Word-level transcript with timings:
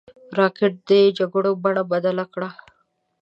راکټ 0.39 0.73
د 0.89 0.91
جګړو 1.17 1.51
بڼه 1.63 1.83
بدله 1.91 2.25
کړه 2.33 2.49